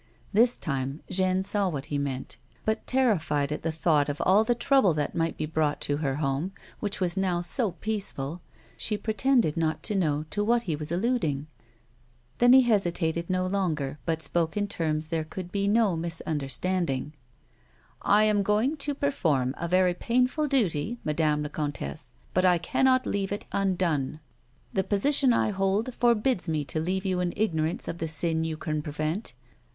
[0.33, 4.55] This time Jeanne saw what he meant, but, terrified at the thought of all the
[4.55, 8.41] trouble tliat might be brought to her home, which was now so peaceful,
[8.75, 11.45] she pretended not to know to what he was alluding.
[12.39, 17.13] Then he hesitated no longer, but spoke in terms there could be no misunderstanding.
[18.03, 21.49] 178 A WOMAN'S LIFE." I am going to perform a very painful duty, ^Madame la
[21.49, 24.19] comtesse, but I cannot leave it undone.
[24.73, 28.57] The position I hold forbids me to leave you in ignorance of the siia you
[28.57, 29.33] can prevent.